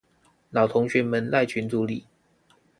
[0.49, 2.05] 老同學們賴群組裡